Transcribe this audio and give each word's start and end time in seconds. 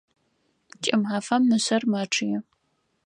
Кӏымафэм 0.83 1.43
мышъэр 1.49 1.83
мэчъые. 1.91 2.37